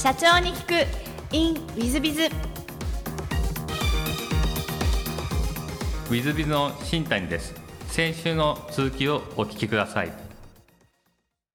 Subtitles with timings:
[0.00, 1.34] 社長に聞く。
[1.34, 7.52] In ウィズビズウィズビズの新谷です。
[7.88, 10.12] 先週の続きをお聞きください。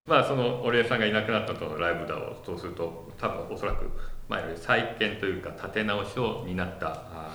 [0.05, 3.89] まあその織江さんがいなくなったとライブだをそうすると多分おそらく
[4.27, 6.87] 前より再建というか立て直しを担った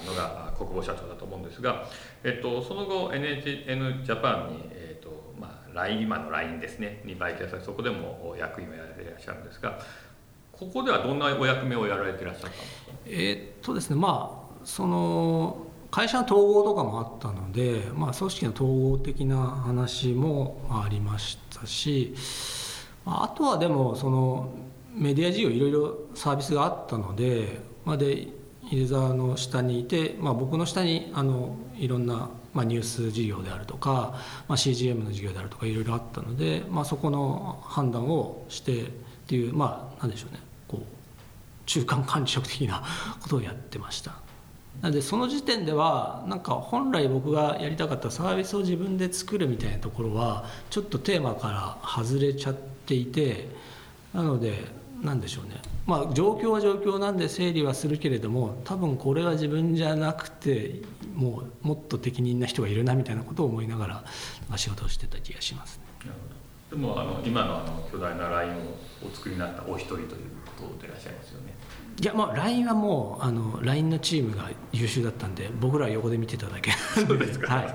[0.07, 1.87] のが国防社長だと思うんですが、
[2.23, 7.01] えっと、その後 NHN ジャパンに、えっとまあ、LINE 今の LINE ですね。
[7.07, 9.79] に売却されそこでも役員をやられていらっしゃるんですが
[10.59, 12.93] ここではどんなお役目をやられていらっしゃったんですか？
[13.07, 22.15] えー、っとですねまあその会社の統合とかもあったので、まあ、組織の統合的な話もありましたし
[23.07, 24.51] あとはでもその
[24.93, 28.29] メディア事業いろいろサービスがあったので,、まあ、で
[28.71, 38.87] 入澤の下にいて、まあ、僕の下にあのいろんな、まあ、ニュース事業であるとか、まあ、CGM の事業であるとかいろいろあったので、まあ、そこの判断をしてっ
[39.27, 40.41] ていうまあなんでしょうね。
[41.69, 42.83] 中間管理職的な
[43.21, 44.13] ことをやってました。
[44.81, 53.49] なのでその時点ではなんか本来僕がやりたかったサービスを自分で作るみたいなところはちょっとテーマから外れちゃっていて
[54.15, 54.65] なので
[55.03, 55.61] 何でしょうね。
[55.87, 60.83] まあ状況は状況なんで整理はするけれども多分これは自分じゃなくて
[61.15, 64.05] もうもっと適任な人がいるなみたいなことを思いながら
[64.57, 66.13] 仕事をしてた気がしますね。
[66.71, 68.55] でもあの今のあの巨大なラインを
[69.11, 70.09] お作りになったお一人という
[70.63, 71.55] ことでいらっしゃいますよね。
[72.01, 76.71] いやまあ LINE はもうあの LINE のチームが優秀だったんで僕らは横で見てただけ。
[76.71, 77.75] そうですか、はい、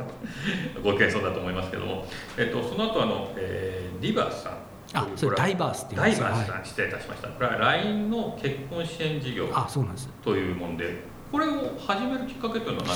[0.81, 2.05] ご謙遜だと思いますけども、
[2.37, 4.57] えっと、その後あの、えー、リバースさん。
[4.95, 7.29] あそれダイバースってダイバースさん、失礼いたしました。
[7.29, 10.09] これは LINE の結婚支援事業あそうなんです。
[10.23, 12.93] というもんでこれを始めるきっかけというのは何か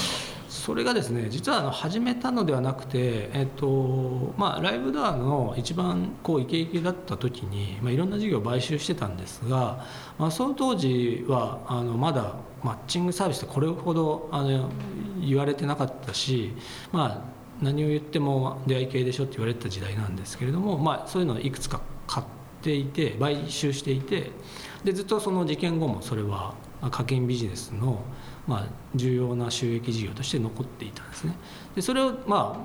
[0.50, 9.86] それがですね実はあの始めたのではなくて、えっとまあ、ライブドアの一番こうイケイケだった時に、まあ、いろんな事業を買収してたんですが、
[10.18, 14.70] まあ、その当時はあのまだマッチングサービスってこれほどあの
[15.22, 16.54] 言われてなかったし、
[16.92, 17.22] まあ、
[17.62, 22.26] 何を言っても出会い系でしょって言われてた時代なんですけれども、まあ、そういうのをいくつか買っ
[22.62, 24.32] ていて買収していて
[24.84, 26.56] でずっとその事件後もそれは
[26.92, 28.02] 課金ビジネスの
[28.48, 31.36] まあ重要な収益事業として残っていたんですね。
[31.76, 32.64] でそれをま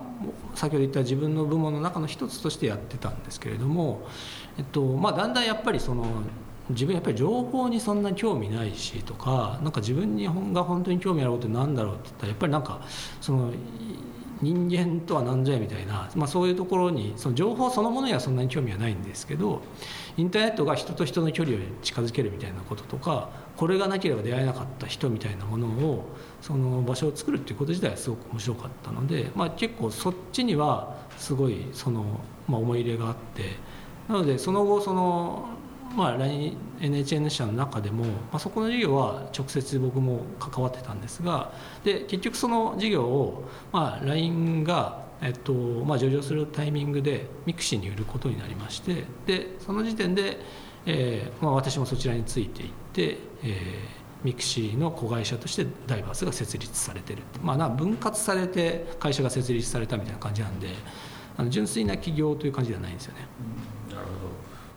[0.55, 4.07] あ先ほど言った自分の部門の中の一つとしてやってたんですけれども、
[4.59, 6.07] えっとまあ、だんだんやっぱりその
[6.71, 12.81] 自分やっぱり情報にそんなに興味ないしとかなんか自分にが本当に興味あることなんだろうって言ったらやっぱりなんか
[13.21, 13.53] その
[14.43, 19.63] 人間とは何ぞやみたいな、まあ、そういうところにその情報そのものにはそんなに興味はないんですけど
[20.17, 23.31] インターネットが人と人の距離を近づけるみたいなこととか
[23.63, 26.05] これがなければ出会えなかった人みたいなものを
[26.41, 32.03] その場所を作るっていうこと自体はすごく面白かったので、まあ、結構そっちにはすごいその、
[32.49, 33.43] まあ、思い入れがあって
[34.09, 35.47] なのでその後その
[35.95, 41.53] まあ、NHN 社の中でも、まあ、そこの事業は直接僕も関わってたんですが
[41.85, 50.39] で結局その事業を、まあ、LINE が、えっとまあ、上場するタイミングでミクシーに売ることになりましてでその時点で、
[50.87, 60.69] えーまあ、私もそちらについていって、えー、ミクシーの子会社としてダイバースが設立されてる、まあ、な分割されて会社が設立されたみたいな感じなんで
[61.37, 63.27] あの純粋な起業という感じではないんですよね。
[63.89, 64.07] なる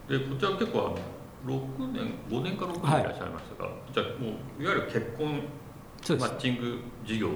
[0.09, 0.19] ほど。
[0.19, 0.81] でこちら結構あ
[1.49, 3.03] の6年5年か6年い。
[3.03, 4.29] らっしゃいましたが、はい、じゃあも
[4.59, 5.41] ういわゆる結婚
[6.13, 7.29] マッチング事業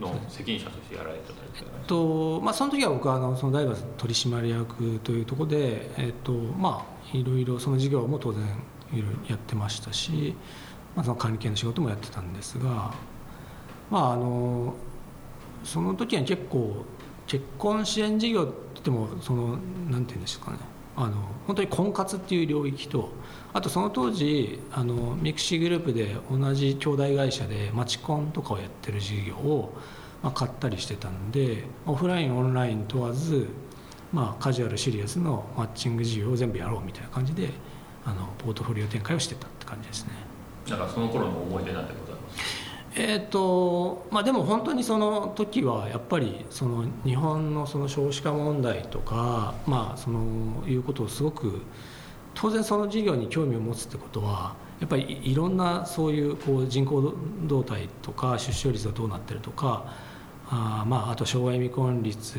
[0.00, 8.42] の責任者としてやられてたりえっとまあ、その時は僕はあのそのダイバース取締役というところで、えっとまあ、いろいろその事業も当然
[8.92, 10.34] いろいろやってましたし、
[10.94, 12.94] まあ、その管理系の仕事もやってたんですが、
[13.90, 14.74] まあ、あの
[15.64, 16.84] その時は結構
[17.26, 20.58] 結婚支援事業って言ってもそのなんて言うんですかね。
[20.98, 21.16] あの
[21.46, 23.10] 本当に婚活っていう領域と
[23.52, 29.74] あとその当時あのミクシーグループで同じ兄弟会社で街コンとかをやってる事業を、
[30.22, 33.46] まあ、買ったりしてたんでオフラインオンライン問わず、
[34.16, 37.50] まあ、カジュアルシリアスのマッチング事業を全部やろうみたいな感じで
[38.02, 40.12] あのポートフォリオ展開をしてたって感じですね。
[40.70, 42.16] だからその頃の思い出なんてこと
[42.98, 51.60] えーとまあ、でも本当にその時はやっぱりその日本のその少子化問題とか、まあ、そのいうことをすごく
[52.32, 57.12] 当然その事業に興味を持つってことはやっぱりいろんなそういうこう人口
[57.42, 59.92] 動態とか出生率がどうなってるとか
[60.50, 62.38] あ,、まあ、あと障害未婚率、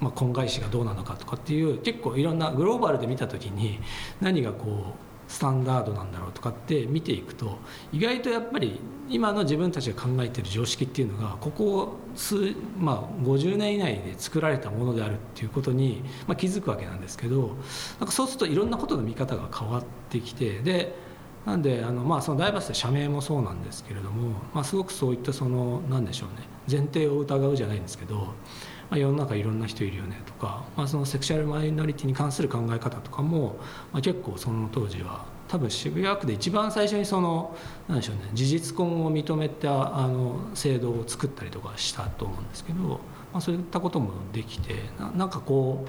[0.00, 3.80] まあ、婚外子がどうなのかとかっていう結構いろんなグローバルで見た時に
[4.20, 7.58] 何がこうスタンダードなんだろうとかって見ていくと
[7.92, 8.80] 意外とやっぱり
[9.10, 17.56] 今の自分たちが考えてる常識っていうのがここ数、まあ、50年以内で作られたものであるっていうことに、まあ、気づくわけなんですけど
[18.00, 20.94] なんかそうするといろんなことの見方が変わってきてで
[21.44, 26.57] なんであの、まあ、そのダイバーシティ社名もそうなんですけれども、まあ、すごくそういったその何でしょうね。
[26.70, 28.16] 前提を疑うじゃないんですけど、
[28.90, 33.56] まあ、世の中いろんな人いるよねとか、まあ、そのセクシュアルマイノリティに関する考え方とかも、
[33.92, 37.56] まあ、結構その当時は多分渋谷区で一番最初にその
[37.88, 43.00] 何でしょうね事実婚を認めたあの制度を作ったりとかしたと思うんですけど、
[43.32, 45.86] まあ、そういったこともできてななんかこ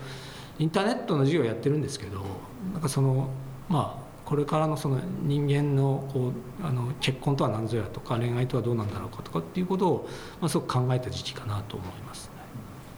[0.59, 2.23] うインターネットの授業やってるんですけど
[2.73, 3.29] なんかその
[3.67, 6.31] まあこれからのその人間のこ
[6.61, 10.09] うあの結婚とは何ぞやとか恋愛とはどうなんだろうかとかっていうことを、
[10.39, 12.29] まあ、すごく考えた時期かなと思います、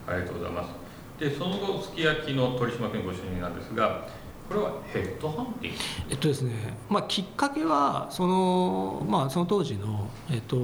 [0.07, 0.71] ありがとうございます。
[1.17, 4.07] でその後 SKIYAKI の取締役ご就任なんですが
[4.49, 5.79] これはヘッドハンティング？
[6.09, 6.51] えっとですね、
[6.89, 10.57] まあ、きっかけはその,、まあ、その当時の、えっと、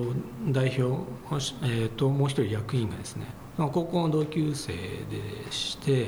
[0.49, 1.01] 代表、
[1.63, 3.25] えっと、もう一人役員がですね
[3.55, 4.81] 高校の同級生で
[5.49, 6.07] して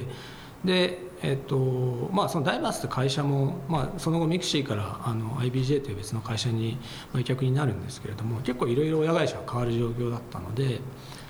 [0.65, 6.77] でえっとまあ、そのダイバースって会社も、まあ、その後ミクシーからあの IBJ という別の会社に
[7.13, 10.79] 売却になるんですけれども結構いろいろ親会社が変わる状況だったので、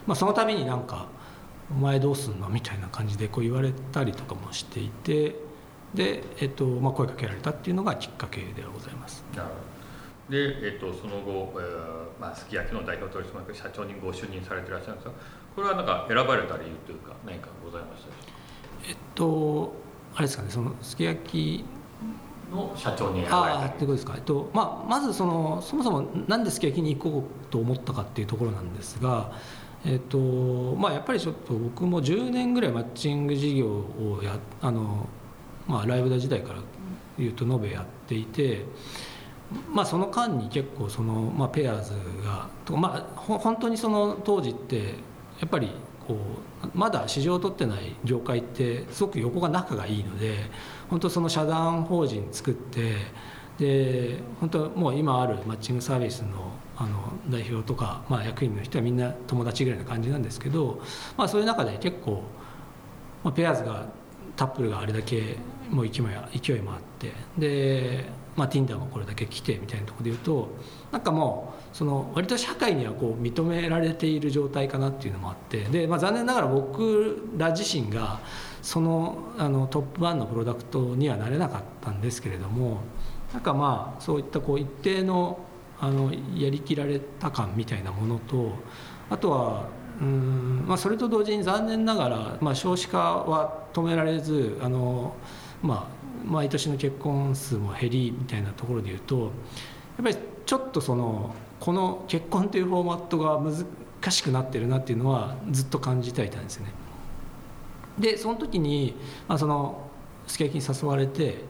[0.06, 1.08] まあ、そのためになんか
[1.72, 5.36] 「お前どうすんの?」みたいな感じでこう言われたりとかもしていて
[5.96, 9.24] で、えっとまあ、声かけられたっていうのがきっかけではございます。
[9.36, 9.80] なるほど
[10.38, 15.12] で、えっと、その後、えーまあ、すき焼きの代表取締役社長にご就任されていらっしゃるんですが
[15.56, 18.39] これはなんか選ばれた理由というか何かございましたでしょうか？
[18.88, 19.74] えっと
[20.16, 21.66] あれですかねそのすき焼き
[22.52, 29.32] の社長にあってことですか、えっとまあ、まずそのそもそもなんですき焼きに行こうと思ったかっていうところなんですが、
[29.86, 30.18] えっと
[30.76, 35.08] まあ、やっぱりちょっと僕も10年ぐらいマッチング事業をやあの、
[35.68, 36.60] まあ、ライブダ時代から
[37.24, 38.66] いうと延べやっていて。
[39.74, 41.94] まあ、その間に結構その、まあ、ペアーズ
[42.24, 44.94] がとまあ、本当にその当時って
[45.40, 45.72] やっぱり
[46.10, 46.16] こ
[46.64, 50.38] うまだ市場を取ってない業界ってすごく横が仲がいいので
[50.90, 52.96] 本当その社団法人作って
[53.60, 60.82] で本当もう今あるマッチングサービスのあの代表とか、まあ、役員の人はみんな友達ぐらいな感じなんですけど、
[61.18, 62.24] まあ、そういう中で結構、
[63.22, 63.86] まあ、ペアーズが
[64.38, 65.36] タップルがあれだけ
[65.70, 66.06] もう勢い
[66.40, 68.06] 勢いもあってで、
[68.40, 70.50] まあ、Tinder もこれだけ来てみたいなとこで言うと
[70.92, 78.20] なんかもうその割と社会にはこう認められている状態かなっていうのもあってで、まあ、残念ながら僕ら自身が
[78.62, 82.80] そのあのトップ1のプロダクトにはなれなかったんですけれども
[83.34, 85.40] なんかまあそういったこう一定の
[85.82, 88.52] あのやりきられた感みたいなものと
[89.10, 89.68] あとは
[90.02, 95.14] うん、まあ、それと同時に残念ながら、まあ、少子化は止められずあの、
[95.62, 99.32] まあ、毎年の結婚数も減りみたいなところでいうとやっ
[100.04, 106.72] ぱりちょっとそのこの結婚というフォーマットが難しくなってるなっていうのはずっと感じていたんですね。
[107.98, 108.96] でその時に、
[109.28, 109.90] まあ、その
[110.26, 111.44] すき焼きに誘われて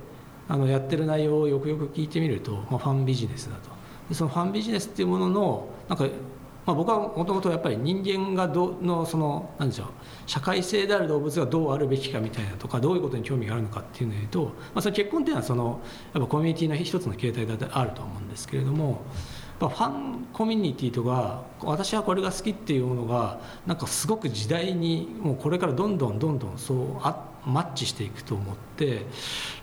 [0.47, 3.69] あのやってる内容をよくよく聞いてみると、まあ、ファンビジネスだと
[4.09, 6.07] でそのファンビジネスっていうもののなんか、
[6.65, 9.87] まあ、僕はもともとやっぱり人間がどのその何でしょう
[10.27, 15.81] 社会性である動物がどうあるべきかみたいなとかどういうことに興味があるのかっていうので言うと、まあ、その結婚っていうのはその
[16.13, 19.01] やっぱコミュニティの一つの形態であると思うんですけれども。
[19.59, 29.05] ファンコミュニティとか私はこれが好きっていうものがなんかすごく時代にもうこれからどんどんどんどんそうあマッチしていくと思って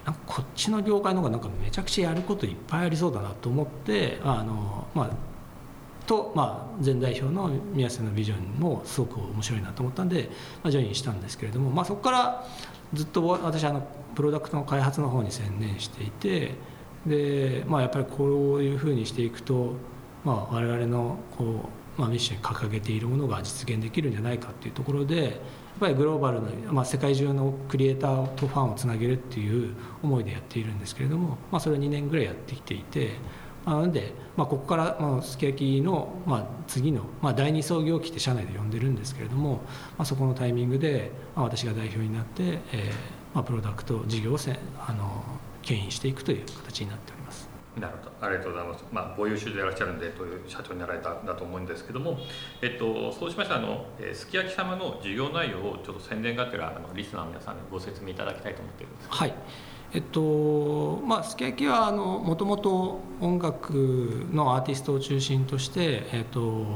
[0.05, 5.11] なんかこっちの業界の方がなんかめちゃくちゃやることいっぱいありそうだなと思ってあのまあ
[6.07, 10.29] と、まあ、前代表の宮瀬のビジョンもすごく面白いなと思ったんで、
[10.63, 12.47] まあ、ジョインしたんですけれども、まあ、そこから
[12.95, 16.55] ずっと私あのプロダクトの開発の方に専念していて
[17.07, 19.75] で、まあ、やっぱりこういうふうにしていくと、
[20.25, 25.33] まあ、我々のこう、まあ、ミッションに掲げているものが実現できるんじゃないかっていうところでやっ
[25.81, 33.11] ぱりグローバルな、まあ、世界中のクリエイターとファンをつなげるっていう思いでやっているんですけれども、まあ、それを2年ぐらいやってきていて。
[33.67, 39.61] なので、まあ、ここから、まあ、すき焼きの、まあ、次の、まあ、第二創業期って社内で呼んでるんですけれども、
[39.99, 42.93] まあ、そこのタイミングで、まあ、私が代表になって、えー
[43.35, 45.25] まあ、プロダクト事業をせあの
[45.63, 47.49] 牽引していくという形になっております。
[47.79, 48.17] なるほど。
[48.27, 52.19] ありがとうございます、まあ、ご優秀でいらっしゃるんでという社長になられたんだと思うんですけども、
[52.63, 59.35] えっと、そうしましたあの、えー、すき焼き様の事業内容をちょっと宣伝がてらあのリスナーの皆さんにご説明いただきたいと思っているんですはい
[59.97, 66.67] えっとまあ、すき焼きはもともと音楽のアーティストを中心として、えっと、フ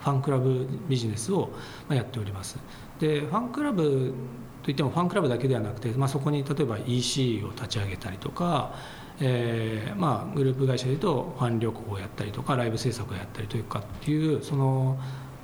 [0.00, 1.50] ァンクラブビジネスを
[1.90, 2.56] やっております。
[3.00, 4.14] でファンクラブ
[4.62, 8.76] といってもファンクラブだけではなくて、まあ、そこに例えば EC を立ち上げたりとか、
[9.18, 14.96] えーまあ、グループ会社でいうとファン旅行をやったりとかライブ制作をやったりというかっていうその、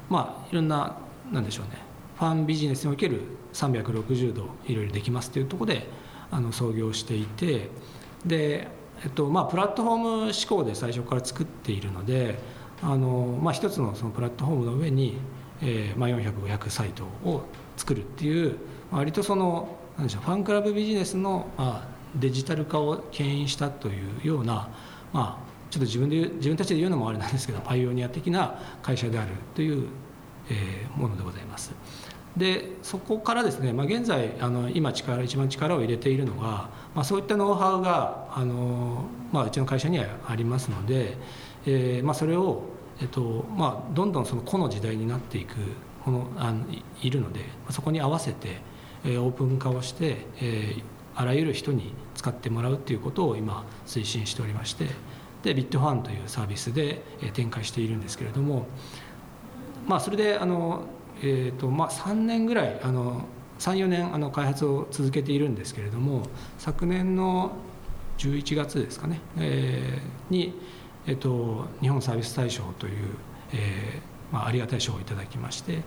[0.09, 0.99] まあ、いろんな
[1.33, 1.83] なんでしょうね
[2.17, 3.23] ファンビジネスにおける
[3.55, 5.89] 360度いろいろできますっていうところで
[6.35, 7.71] あの創業していて
[8.27, 8.69] で
[9.05, 12.39] えっとまあ、プラットフォーム思考で最初から作っているので
[12.83, 15.19] あの、まあ、一つのそのプラットフォームの上に、
[15.61, 17.43] えーまあ、400500サイトを
[17.77, 18.57] 作るっていう
[18.91, 23.93] 割とそのなんでしょうファンクラブビジネスの、まあ、デジタル化を牽引したとい
[24.25, 24.69] うような、
[25.13, 29.89] まあ、ちょっと自分で自分たちで言うのもあれなんですけどパイオニア的な会社であるという、
[30.49, 31.75] えー、ものでございます。
[32.37, 41.17] でそこからですね、まあ、現在あの今力一番力を入れているのが、まあ、そういったノウハウがあの、まあ、うちの会社にはありますので、
[41.67, 42.63] えーまあ、それを、
[43.01, 45.55] えっとまあ、どんどんその個の時代になっていく
[46.05, 46.65] このあの
[47.03, 48.59] いるのでそこに合わせて、
[49.05, 50.83] えー、オープン化をして、えー、
[51.15, 54.89] あらゆる人に使ってもらうということを今推進しておりまして
[55.45, 58.67] でビットファンというサービスで展開しているんですけれども、
[59.87, 60.85] まあ、それであの
[61.23, 63.23] えーとまあ、3年ぐらいあの
[63.59, 66.23] 34年あの開発を続けているんですけれども
[66.59, 67.53] 昨年の
[68.19, 70.55] 11月ですかね、えー、に、
[71.07, 72.93] えーと、日本サービス大賞という、
[73.53, 75.83] えーまあ、ありがたい賞をいただきまして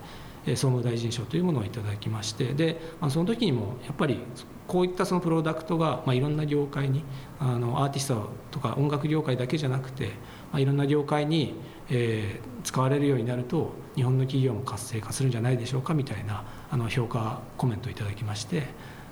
[0.47, 4.19] 総務大臣賞というものをいただきましてで、まあ、その時にもやっぱり
[4.65, 7.03] こういったそのプロダクトが、まあ、いろんな業界に
[7.39, 10.07] あのアーティストとか音楽業界だけじゃなくて、
[10.51, 11.53] まあ、いろんな業界に、
[11.89, 18.63] えー、使われるようになると日本の企業も活性化するんじゃないでしょうかみたいなあの評価コメントをいただきまして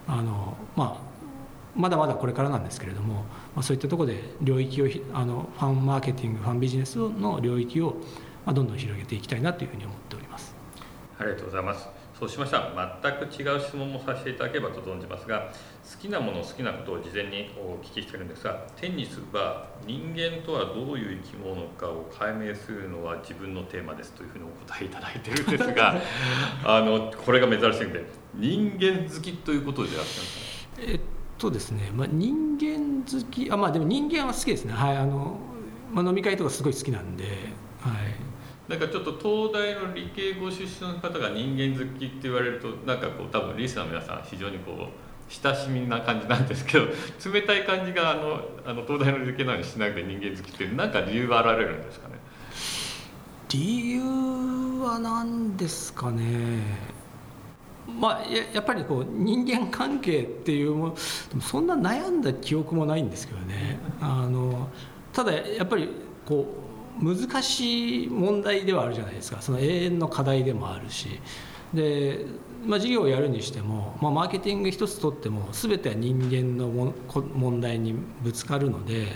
[0.08, 1.16] あの、まあ、
[1.76, 7.96] まだまだこれからなんですけれども、まあ、そういったところで領域をあのファンマーケティングファンビジネスの領域を、
[8.46, 10.56] どんどん広げていきたいなというふうに思っております。
[11.18, 12.60] ありがとうございますそうしました。
[12.60, 15.52] ら全く違う質問もさせていただければと存じますが
[15.84, 26.02] 好きなもの好きなことを事前にお聞きしてるんですがテニスは人間とはどういう生き物かを解明するのは自分のテーマですというふうにお答えいただいてるんですが
[26.64, 31.00] あのこれが珍しいんで人間好きということでいらっしゃるんですか、ね、えっ
[31.38, 34.74] とですね、まあ、人間好きあまあでも人間は好きですね。
[34.74, 35.38] はいあの、
[35.92, 37.26] まあ、飲み会とかすごい好きなんで
[37.82, 38.25] はい
[38.68, 44.88] なんかちょっと東大の理系ご出身の方が人間好きって言われるとなんかこう多分リスナーの皆さん非常にこう
[45.30, 46.86] 親しみな感じなんですけど
[47.32, 52.16] 冷たい感じがあのあの東大の理系なのにしなくて人間好きって何か理由があられるんですかね？
[53.50, 54.02] 理由
[54.84, 56.62] は何ですかね？
[57.88, 60.96] まあ、ややっぱりこう人間関係っていうも
[61.40, 63.78] そんな悩んだ記憶もないんですけどね。
[64.02, 64.70] あの
[65.14, 65.90] ただやっぱり
[66.26, 66.65] こう
[67.02, 71.20] 難しい問題ではあるじゃないですかその永遠の課題でもあるし
[71.74, 72.26] で、
[72.66, 76.94] まあ、事業をやるにしても、まあ、マーケティング一つとっても全ては人間の
[77.34, 79.08] 問題にぶつかるので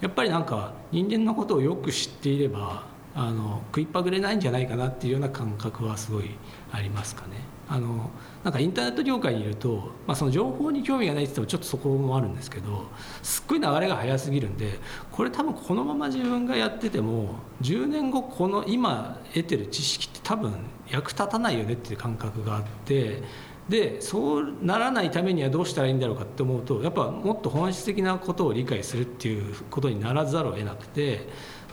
[0.00, 6.30] やっぱりなんか人間のことをよく知っていればあの食いっぱぐれないんじゃないかなっていうような感覚はすごい
[6.70, 7.57] ありますかね。
[7.70, 8.10] あの
[8.44, 12.86] なんかインターネット業界にいると、まあ、その情報に興味がないって言ってもちょっとそこもあるんですけど
[13.22, 14.78] すっごい流れが速すぎるんで
[15.12, 20.54] これ多分このまま自分がやってても10年後この今得てる知識って多分
[20.88, 23.22] 役立たないよねっていう感覚があって
[23.68, 31.28] でそうならないためにはどうしたらいいんだろうかって思うとやっぱもっと本質的なことを理解するっていうことにならざるを得なくて。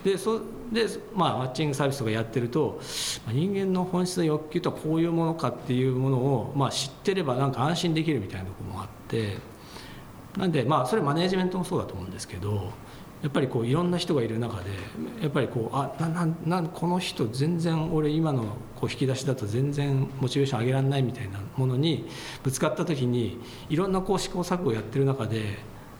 [0.05, 0.39] でそ
[0.71, 0.85] で、
[1.15, 2.79] まあ、マッチングサービスとかやってると、
[3.25, 9.37] まあ、人間の本質の欲求とはこういうものかっていうものを、まあ、知ってればなんか安心できるみたいなとこもあって
[10.37, 12.71] なんでまあそれマネージメントもそうだと思うんですけど
[13.23, 14.69] やっぱりこういろんな人がいる中で
[15.23, 18.43] やっぱりこうあなななこの人全然俺今の
[18.75, 22.07] こう引き出しだと全然モチベーション上げられないみたいなものに
[22.43, 25.57] ぶつかった時にいろんなこう試行錯誤をやってる中で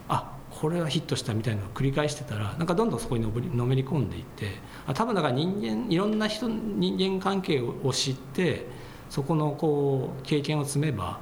[0.07, 3.23] あこれはヒットしたみたいなのを繰り返してたらなんかどんどんそこに
[3.55, 4.51] のめり込んでいって
[4.87, 8.65] あ多分だから人間いろんな人人間関係を知って
[9.09, 11.19] そこのこう経験を積めば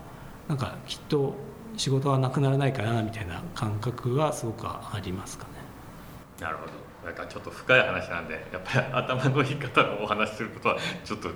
[0.48, 1.34] なんかきっと
[1.78, 5.50] 仕事はなくならないかなみたいな感覚はすごくありますかね。
[6.40, 6.72] なるほど
[7.04, 11.30] なんかちょっと深い話なんでやっぱり頭のいい方のお話することはちょっと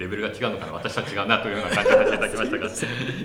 [0.00, 2.66] レベルが違うのかな私は違うなというような感じがしていただきましたが。
[2.66, 2.70] い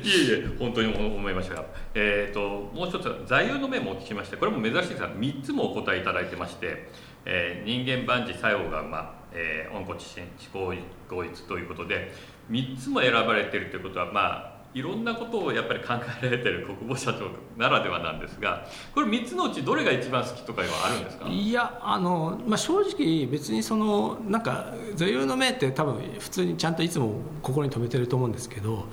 [0.04, 6.90] えいえ本当に思いましたが、えーと、もう一つ座右の銘もお聞きましてこれも珍しいですが3つもお答えいただいてまして、
[7.24, 10.74] えー、人間万事作用がまあ、えー、温故知新思考
[11.08, 12.12] 合一ということで
[12.52, 21.28] 3つも選ばれているということはまあいろんなことをやっぱり考えられてる国防社長ならではなんですがこれ3つのうちどれが一番好きとかはあるんですか？
[21.30, 28.86] いやあの、まあ、正直別にそのなんか座右の銘って多分普通にちゃんといつも心に留めてると思うんですけど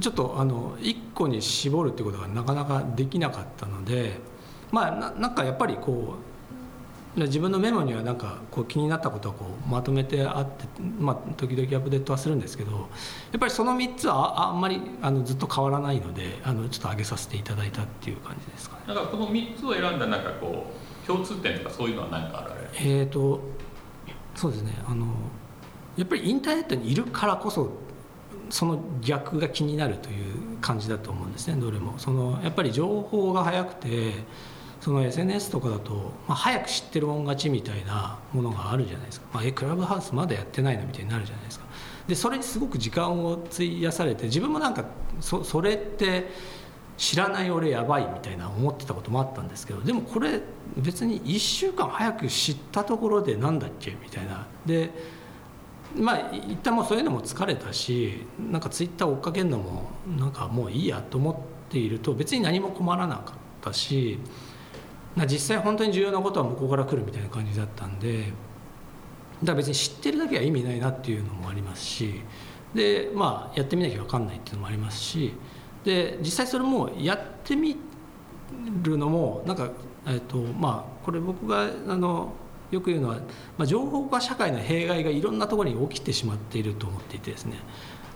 [0.00, 4.18] ちょっとあの1個に絞るってことがなかなかできなかったので
[4.72, 6.29] まあななんかやっぱりこう
[7.16, 10.66] 自分のメモにはなんかこう気になったことをこうまとめてあって、
[10.98, 12.78] まあ、時々アップデートはするんですけどや
[13.36, 18.82] っぱりその3つはあんまりあのずっと変わらないのであのちょっと上げさせていただいたっていう感じですかね。
[18.86, 20.66] だからこの3つを選んだなんかこ
[21.04, 23.40] う共通点とかそういうのは何かあるえーと
[24.36, 24.72] そうですね。
[24.86, 25.06] あの
[25.96, 27.70] やっぱりインターネットにいるからこそ
[28.50, 31.60] その逆が気になるという感じだと思うんですね。
[31.60, 31.98] どれも。
[31.98, 34.12] そのやっぱり情報が早くて
[34.80, 41.66] その SNS とかだと、まあ、早く知ってるもん勝ちみたいなものがあるじゃないですか、まあ、えクラブハウスまだやってないのみたいになるじゃないですか。
[42.08, 44.84] でそれにすごく時間を費やされて自分もなんか
[45.20, 46.30] そそれって
[46.96, 50.40] 知らない俺やばいみたいな思ってたこともあったんですけどでもこれ
[50.76, 53.92] 別に1週間早く知ったところで何だっけ？
[54.02, 54.46] みたいな。
[54.66, 54.90] で
[55.94, 64.18] まあ一旦もうそういうのも疲れたしなんかツイッター追っかけるのもなんかもういいやと思っていると別に何も困らなかったし
[65.26, 68.24] 実際本当に重要なことは向こうから来るみたいな感じだったんで
[69.40, 72.20] だから別に知ってるだけは意味ないなっていうのもありますし
[72.74, 75.34] でまあやってみなきゃ分かんないっていうのもありますし
[75.84, 77.76] で実際それもやってみ
[78.82, 79.70] るのもなんか、
[80.06, 82.32] えっとまあ、これ僕があの
[82.70, 83.16] よく言うのは、
[83.56, 87.56] まあ、情報化社会の弊害がいろんなところに起きてしまっていると思っていてですね。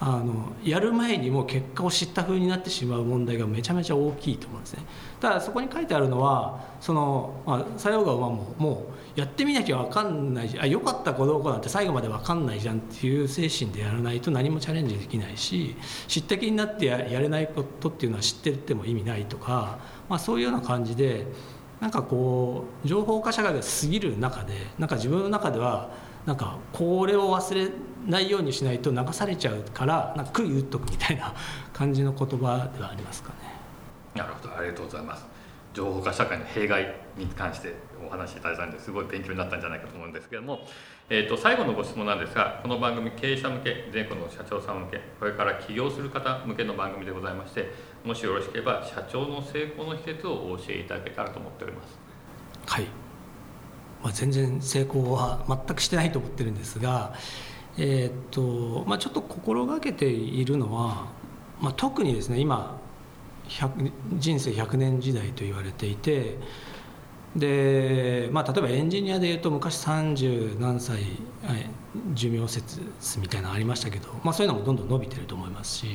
[0.01, 4.83] あのやる前にも結果を知った風になってしまう問題がめちゃめちゃ大きいと思うんですね。
[5.21, 8.87] ただそこに書いてあるのはその、まあ、作用側はもうも
[9.17, 15.77] うやってみなきゃ分かんないじゃあよかったかどうかなんて最後まで分かんないじゃんっていう精神でやらないと何もチャレンジできないし
[16.09, 21.27] 知った気になってやれないことっていうのは知ってても意味ないとか、まあ、そういうような感じで
[21.81, 25.91] なんかこう情報化社会が過ぎる中でなんか自分の中では
[26.27, 27.71] なんかこれを忘れ
[28.07, 31.35] ないようにしないと流されちゃうからなんか悔い打っとくみたいな
[31.73, 33.37] 感じの言葉ではありますかね。
[34.15, 35.35] なるほどありがとうございます。
[35.75, 37.75] 情報化社会の弊害に関して
[38.07, 40.61] お話しいただいたんですごい勉強になったんじゃないかと思うんですけども、
[41.11, 47.73] えーと、最後のご質問なんですがこの番組経営者向け全国の社長さん向けこれから起業する方向けの番組でございまして
[48.05, 51.99] もしよろしければ社長の成功の秘訣をお教えいただけたらと思っております。
[52.67, 52.85] はい
[54.03, 57.15] まあ、全然成功は全くしてないと思ってるんですが、
[57.77, 61.07] えー、っとまあ、ちょっと心がけているのは、
[61.61, 62.79] まあ、特にですね今
[64.17, 66.39] 人生100年時代と言われていて
[67.37, 71.01] で、まあ、例えばエンジニアでいうと昔30何歳、
[72.15, 72.81] 寿命説
[73.19, 75.87] みたいなのありましたけど、まあ、そういうのもどんどん伸びてると思いますし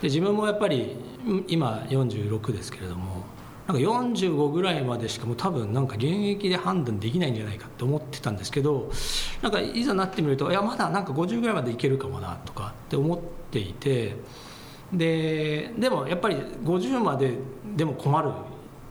[0.00, 0.96] で自分もやっぱり
[1.48, 3.24] 今46ですけれども
[3.70, 8.90] なんか45ぐらいまでしかも多分なんか現役で判断できないんじゃないかって思ってたんですけど
[9.42, 13.18] なんかいざなってみるといやまだなんか50ぐらいまでいけるかもなとかって思っ
[13.50, 14.16] ていて
[14.92, 17.34] ででもやっぱり50まで
[17.76, 18.30] でも困る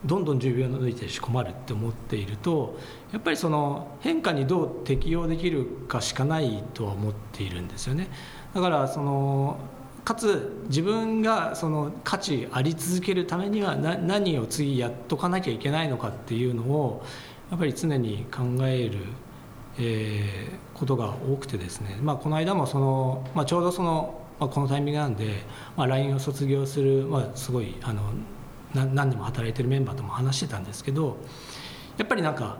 [0.06, 2.78] どんどん10秒抜いてるし困るって思っていると
[3.12, 8.08] やっぱりその変化にどう適応できるかしかないとは思っているんですよね。
[8.54, 9.58] だからその
[10.04, 17.04] かつ自分がその価値あり続けるためには何を次やっとかなきゃいけないのかっていうのを
[17.50, 18.98] やっぱり常に考える、
[19.78, 25.42] えー、ことが多くてですね、まあ、この間もその、まあ、ちょうどその、まあ、このタイミングなんで、
[25.76, 28.02] まあ、LINE を卒業する、まあ、すごいあの
[28.74, 31.16] 何年も働いてるメンバーとも話してたんですけど
[31.98, 32.58] やっぱりなんか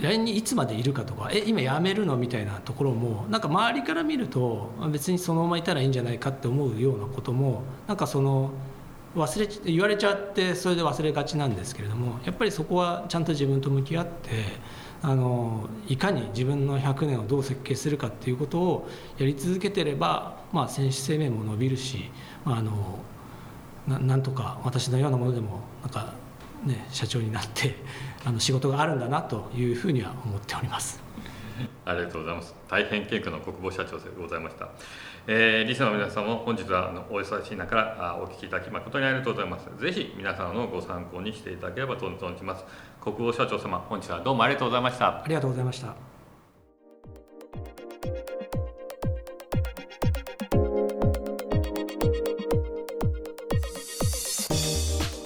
[0.00, 2.16] LINE にいつまでいるかとかえ今辞めるの？
[2.16, 8.50] みたいなところもなんか周りから見ると別にそのままいたらいいんじゃないかって思うようなこともなんかその
[9.16, 14.30] 忘れ言われちゃってそれで忘れがちなんですけれどもやっぱりそこはちゃんと自分と向き合って
[15.02, 22.10] あのいかに自分の100年をどう設計するかっていうことをやり続けてれば、まあ、選手生命も伸びるし、
[22.44, 22.98] まあ、あの
[23.86, 26.14] ななんとか私のようなものでもなんか
[26.64, 27.76] ね、社長になって
[28.24, 31.00] あの仕事があるんだなというふうには思っております。
[31.84, 32.54] ありがとうございます。
[32.68, 34.68] 大変謙虚な国防社長でございました。
[35.26, 39.68] えー、リスナーの皆さんも本日はあのお忙しい中からお聞きいただき誠にありがとうございます。
[39.80, 42.64] ぜひ皆さんのご参考にしていただければと存じます。
[43.02, 45.22] 国防社長様、本日はどうもありがとうございました。
[45.22, 46.07] ありがとうございました。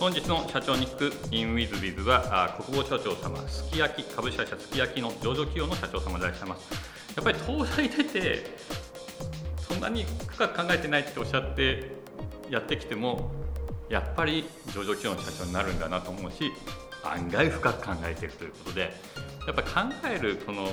[0.03, 6.73] 本日の社長に聞く in with w i t は国防社長様すき焼き株式会社すき焼きの上場企業の社長様でいらっしゃいます。
[7.15, 8.47] やっぱり東大出て
[9.69, 11.93] そんなに深く考えてないっておっしゃって
[12.51, 13.31] やってきても
[13.89, 16.51] やっぱり上場企業の社長になるんだなと思うし
[17.05, 18.93] 案外深く考えてるということで
[19.47, 20.67] やっぱ考えるこの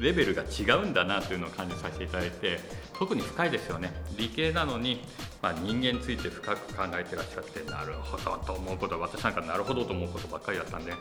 [0.00, 2.58] レベルが違うんだなというのを感じさせていただいて
[2.98, 3.92] 特に深いですよね。
[4.16, 5.04] 理系なのに
[5.40, 10.92] まあ、人間について深く考えてらっしゃってなるほどと思うことは私なんかなるほどと思うことばっかりだったんで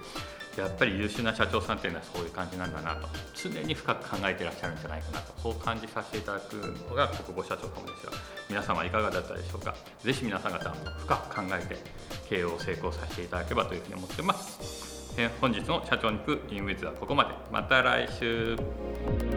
[0.57, 6.53] やっぱり優秀な社長さんっていうのはそういう感じなんだなと常に深く考えてらっしゃるんじゃないかなとそう感じさせていただく
[6.89, 8.11] のが国母社長かもですが
[8.49, 9.75] 皆様いかがだったでしょうか。
[10.03, 11.77] ぜひ皆さん方も深く考えて
[12.29, 15.15] 経営を成功させていただければというふうに思ってます。
[15.41, 17.31] 本日の社長に行くインウィズはここまで。
[17.51, 19.36] また来週。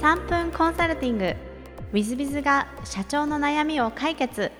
[0.00, 1.24] 3分コンサルティング。
[1.26, 1.36] w
[1.92, 4.50] i z b i z が社長の悩みを解決。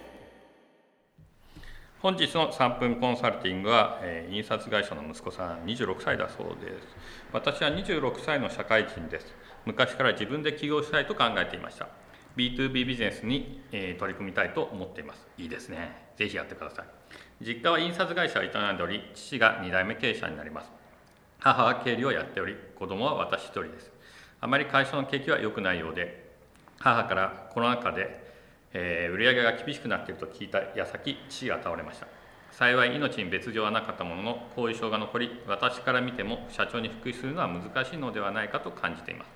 [2.00, 6.87] 本日の3分コンサルティングは、えー、印刷会社の息子さん26歳だそうです。
[7.33, 9.35] 私は26歳の社会人です。
[9.64, 11.88] 昔から自分で起業したいと考えていました。
[12.37, 15.26] B2B ビジネスに、えー、取り組みたいと思っています。
[15.38, 16.12] いいですね。
[16.16, 16.87] ぜひやってください。
[17.40, 20.70] 実家は印刷会社を営んでおり父が2代目経営者になります。
[21.38, 23.99] 母は経理をやっており子供は私一人です。
[24.40, 26.31] あまり会社の景気は良くないようで
[26.79, 28.24] 母からコロナ禍で、
[28.72, 32.07] えー、売上が厳しくなっていると聞いた矢先父が倒れました。
[32.53, 39.29] 幸い命に別状はなかったものの後遺症が残り私から見ても社長に復帰するのは難しいのではないかと感じています。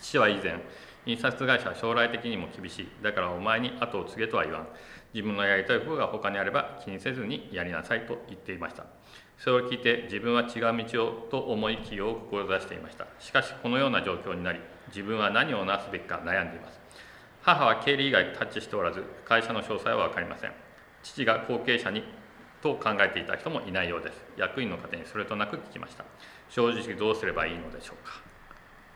[0.00, 0.60] 父は以前
[1.06, 2.88] 印刷会社は将来的にも厳しい。
[3.02, 4.68] だからお前に後を継げとは言わん。
[5.14, 8.84] 自分のやりたいことが他にあれば気にせずにやりなさいと言っていました。
[9.38, 13.06] それを聞いて自分は違う道をと思い起業を志していました。
[13.18, 16.80] しかしこのような状況になり自分は何をなすべきか悩んでいます。
[17.42, 20.52] 母は経理以外タッチしておらず会社の詳細は分かりません。
[21.02, 22.04] 父が後継者に
[22.62, 24.24] と考えていた人もいないようです。
[24.38, 26.04] 役員の方にそれとなく聞きました。
[26.48, 28.22] 正直どうすればいいのでしょうか。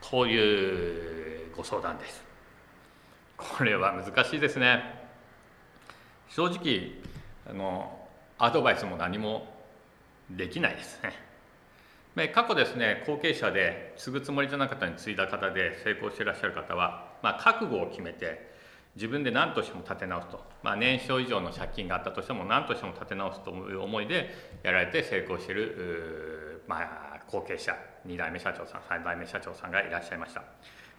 [0.01, 2.23] こういうご相談です。
[3.37, 4.81] これは難しいですね。
[6.29, 6.93] 正直
[7.47, 8.07] あの
[8.39, 9.58] アドバイスも何も
[10.31, 11.13] できないですね
[12.15, 12.27] で。
[12.27, 18.49] 過去ですね後継者で継ぐつもりじゃなかったに継いだ方で成功していらっしゃる方は、まあ、覚悟を決めて
[18.95, 24.29] 自分で何としても立て直すと、まあ、年少以上の借金があったとしても何としても立て直すという思いで
[24.63, 27.75] やられて成功している、まあ、後継者
[28.07, 30.43] 2代目社長さん3代目社長さんがいらっしゃいました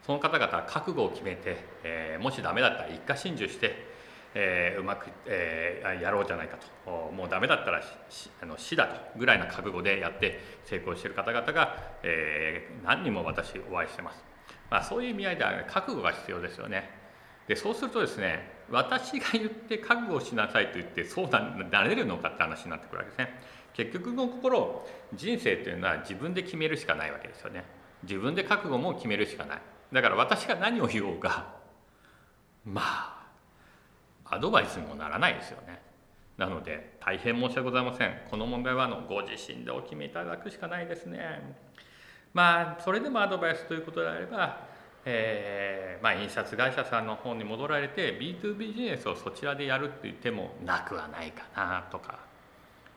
[0.07, 3.90] その方々は覚悟を決めて、えー、もしダメだったら一家心中して
[4.35, 7.11] えー、うまく、えー、やろうじゃないかと。
[7.13, 7.83] もうダメだったら
[8.43, 14.25] あの死だとぐらいな覚悟でやって成功している方々が、えー、何人も私お会いしてます、
[14.71, 16.91] まあ、そういう意味合いでは、ね、覚悟が必要ですよね。
[17.49, 23.61] でそうするとですね私が言って覚悟しなさいと言ってそうなれるのかって話になってくるわけですね。
[23.73, 27.65] 結局のところ人生っていうのは自分で決めるしかないわけですよね。
[28.05, 29.63] 自分で覚悟も決めるしかない。
[29.93, 31.53] だから私が何を言おうが
[32.65, 33.20] まあ
[34.31, 35.81] アドバイスにもならないですよね。
[36.37, 38.13] なので大変申し訳ございません。
[38.31, 41.55] この問題はあのご自身でお決めいただくしかないですね。
[42.33, 44.69] まあそれでもアドバイスということであれば、
[45.05, 52.21] えー、まあ、印刷会社さんの方に戻られて B2 ビジネスをそちらでやるって言ってもなくはないかなとか、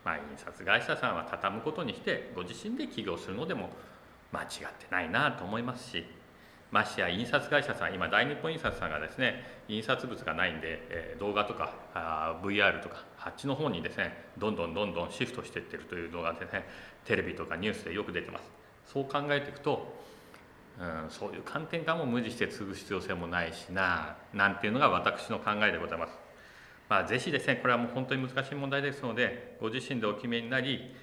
[0.03, 3.69] まあ、印刷会社さんは畳むことにしてご自身で起業するのでも
[4.33, 6.05] 間違ってないなと思いますし
[6.73, 16.65] ましてや印刷会社さん今大日本印刷さんがですね印刷物がないんで、え、動画とかあ VR とかあっちの方にですねどんどんどんどんシフトしていってるという動画でね
[17.05, 18.45] テレビとかニュースでよく出てます
[18.91, 19.93] そう考えていくと、
[20.81, 26.13] うん、そういう観点からも無理して継ぐ必要性もないしななんていうのが私の考えでございます。
[26.89, 30.93] まあ、ぜひですねこれはもう本当に難しい問題ですのでご自身でお決めになり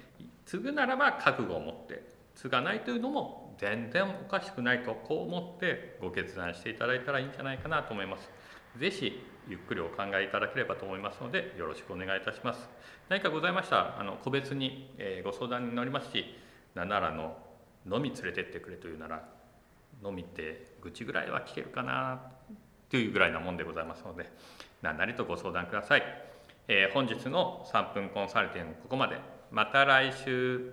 [0.46, 2.02] 継ぐならば覚悟を持って
[2.34, 8.30] 継がないというのも全然おかしくないとこう思ってご決断していただいたらいいんじゃないかなと思います。
[8.78, 12.70] ぜひゆっくりお考えいただければと思いますのでよろしくお願いいたします。
[13.10, 16.24] 何かございましたらあの個別に、えご相談に乗りますし
[16.74, 17.36] なんならの
[17.84, 19.28] 飲み連れてってくれというなら
[20.02, 22.18] 飲みって愚痴ぐらいは聞けるかな
[22.88, 24.32] というぐらいなもんでございますので
[24.80, 26.02] 何なりとご相談ください。
[26.66, 29.18] えー、本日の3分コンサルティングここまで
[29.50, 30.72] また来週